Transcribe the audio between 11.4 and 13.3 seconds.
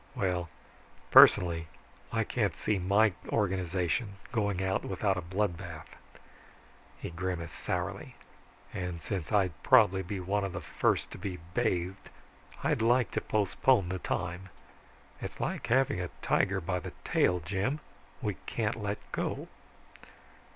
bathed, I'd like to